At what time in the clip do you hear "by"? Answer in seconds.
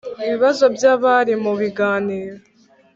0.75-0.83